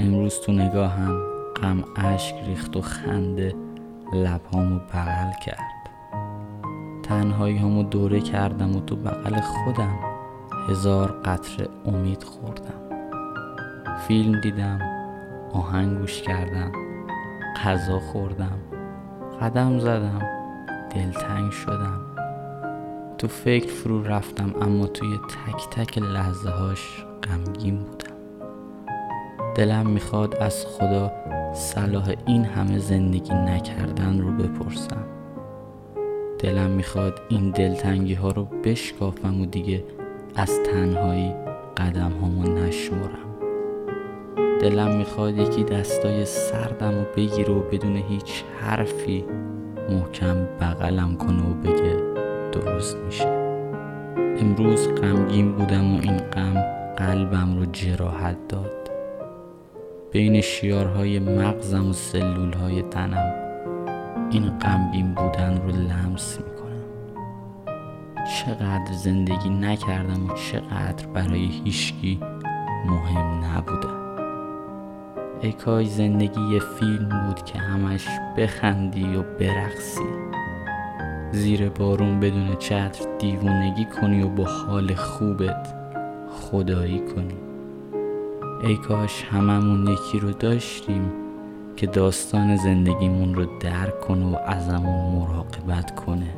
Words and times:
امروز 0.00 0.40
تو 0.40 0.52
نگاهم 0.52 1.22
غم 1.62 1.84
اشک 1.96 2.34
ریخت 2.46 2.76
و 2.76 2.80
خنده 2.80 3.54
لبهامو 4.12 4.78
بغل 4.78 5.30
کرد. 5.46 5.90
تنهایی 7.02 7.56
همو 7.56 7.82
دوره 7.82 8.20
کردم 8.20 8.76
و 8.76 8.80
تو 8.80 8.96
بغل 8.96 9.40
خودم 9.40 9.98
هزار 10.68 11.12
قطره 11.24 11.68
امید 11.86 12.22
خوردم. 12.22 12.80
فیلم 14.08 14.40
دیدم 14.40 14.80
آهنگ 15.52 15.98
گوش 15.98 16.22
کردم 16.22 16.72
غذا 17.64 17.98
خوردم 17.98 18.58
قدم 19.40 19.78
زدم 19.78 20.22
دلتنگ 20.94 21.50
شدم. 21.50 22.00
تو 23.18 23.28
فکر 23.28 23.68
فرو 23.68 24.02
رفتم 24.02 24.54
اما 24.62 24.86
توی 24.86 25.16
تک 25.16 25.70
تک 25.70 25.98
لحظه 25.98 26.50
هاش 26.50 27.04
غمگین 27.24 27.78
بودم. 27.78 28.07
دلم 29.58 29.86
می‌خواد 29.86 30.36
از 30.36 30.66
خدا 30.66 31.12
صلاح 31.54 32.12
این 32.26 32.44
همه 32.44 32.78
زندگی 32.78 33.34
نکردن 33.34 34.20
رو 34.20 34.32
بپرسم. 34.32 35.04
دلم 36.38 36.70
می‌خواد 36.70 37.20
این 37.28 37.50
دلتنگی 37.50 38.14
ها 38.14 38.30
رو 38.30 38.44
بشکافم 38.44 39.40
و 39.40 39.46
دیگه 39.46 39.84
از 40.36 40.50
تنهایی 40.62 41.32
قدم 41.76 42.12
هامو 42.20 42.42
نشمرم. 42.42 43.28
دلم 44.60 44.96
می‌خواد 44.96 45.38
یکی 45.38 45.64
دستای 45.64 46.24
سردم 46.24 46.98
و 46.98 47.04
بگیره 47.16 47.54
و 47.54 47.60
بدون 47.60 47.96
هیچ 47.96 48.44
حرفی 48.60 49.24
محکم 49.90 50.36
بغلم 50.60 51.16
کنه 51.16 51.42
و 51.50 51.54
بگه 51.54 51.96
درست 52.52 52.96
میشه. 52.96 53.28
امروز 54.16 54.88
غمگین 54.88 55.52
بودم 55.52 55.96
و 55.96 56.00
این 56.02 56.16
غم 56.16 56.64
قلبم 56.96 57.58
رو 57.58 57.66
جراحت 57.72 58.36
داد. 58.48 58.87
بین 60.12 60.40
شیارهای 60.40 61.18
مغزم 61.18 61.90
و 61.90 61.92
سلولهای 61.92 62.82
تنم. 62.82 63.34
این 64.30 64.58
غمگین 64.58 65.14
بودن 65.14 65.56
رو 65.56 65.70
لمس 65.70 66.38
می‌کنم. 66.38 66.84
چقدر 68.24 68.92
زندگی 68.92 69.48
نکردم 69.48 70.30
و 70.30 70.34
چقدر 70.34 71.06
برای 71.06 71.50
هیچکی 71.64 72.20
مهم 72.86 73.44
نبودم. 73.44 73.98
ای 75.40 75.84
زندگی 75.84 76.40
یه 76.40 76.60
فیلم 76.60 77.26
بود 77.26 77.44
که 77.44 77.58
همش 77.58 78.08
بخندی 78.36 79.16
و 79.16 79.22
برقصی. 79.22 80.08
زیر 81.32 81.68
بارون 81.68 82.20
بدون 82.20 82.56
چتر 82.56 83.04
دیوونگی 83.18 83.84
کنی 83.84 84.22
و 84.22 84.28
با 84.28 84.44
حال 84.44 84.94
خوبت 84.94 85.74
خدایی 86.30 86.98
کنی. 86.98 87.47
ای 88.62 88.76
کاش 88.76 89.24
هممون 89.24 89.86
یکی 89.86 90.18
رو 90.18 90.32
داشتیم 90.32 91.12
که 91.76 91.86
داستان 91.86 92.56
زندگیمون 92.56 93.34
رو 93.34 93.46
درک 93.60 94.00
کنه 94.00 94.26
و 94.26 94.36
ازمون 94.46 95.14
مراقبت 95.14 95.94
کنه 95.94 96.34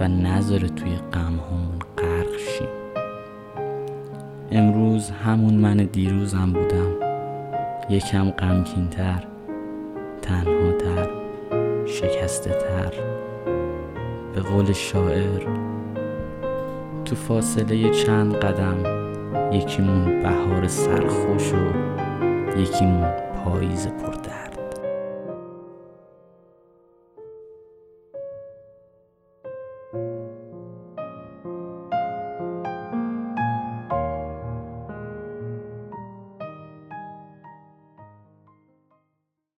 و 0.00 0.08
نذاره 0.08 0.68
توی 0.68 0.96
غمهامون 1.12 1.78
غرق 1.98 2.36
شیم. 2.38 2.68
امروز 4.50 5.10
همون 5.10 5.54
من 5.54 5.76
دیروزم 5.76 6.52
بودم. 6.52 6.92
یکم 7.90 8.30
غمگینتر 8.30 9.24
تنهاتر 10.22 11.08
شکسته 11.86 12.50
تر 12.50 12.92
به 14.34 14.40
قول 14.40 14.72
شاعر 14.72 15.46
تو 17.04 17.16
فاصله 17.16 17.90
چند 17.90 18.34
قدم 18.34 18.99
یکیمون 19.52 20.22
بهار 20.22 20.66
سرخوش 20.66 21.52
و 21.52 22.58
یکیمون 22.58 23.10
پاییز 23.44 23.88
پرده. 23.88 24.39